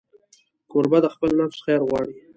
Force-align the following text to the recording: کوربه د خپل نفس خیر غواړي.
کوربه 0.71 0.99
د 1.03 1.07
خپل 1.13 1.29
نفس 1.39 1.59
خیر 1.65 1.81
غواړي. 1.89 2.15